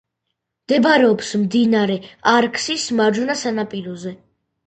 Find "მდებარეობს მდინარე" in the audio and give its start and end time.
0.67-1.97